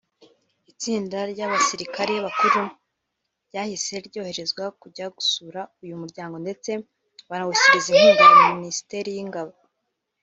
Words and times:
Itsinda 0.71 1.17
ry'abasirikare 1.31 2.13
bakuru 2.25 2.61
ryahise 3.47 3.95
ryoherezwa 4.07 4.63
kujya 4.81 5.05
gusura 5.15 5.61
uyu 5.83 5.95
muryango 6.01 6.35
ndetse 6.45 6.71
banawushyikiriza 7.29 7.89
inkunga 7.93 8.25
ya 8.43 8.55
Ministeri 8.59 9.09
y'ingabo 9.17 9.53